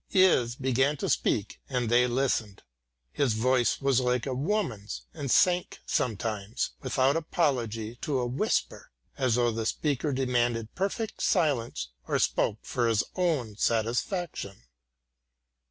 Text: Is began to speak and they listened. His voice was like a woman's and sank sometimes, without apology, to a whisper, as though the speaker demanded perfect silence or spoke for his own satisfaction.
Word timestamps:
Is 0.13 0.55
began 0.55 0.97
to 0.97 1.09
speak 1.09 1.61
and 1.69 1.87
they 1.87 2.07
listened. 2.07 2.63
His 3.11 3.33
voice 3.33 3.79
was 3.79 3.99
like 3.99 4.25
a 4.25 4.33
woman's 4.33 5.03
and 5.13 5.29
sank 5.29 5.77
sometimes, 5.85 6.71
without 6.81 7.15
apology, 7.15 7.97
to 8.01 8.17
a 8.17 8.25
whisper, 8.25 8.89
as 9.15 9.35
though 9.35 9.51
the 9.51 9.67
speaker 9.67 10.11
demanded 10.11 10.73
perfect 10.73 11.21
silence 11.21 11.89
or 12.07 12.17
spoke 12.17 12.57
for 12.65 12.87
his 12.87 13.03
own 13.15 13.57
satisfaction. 13.57 14.63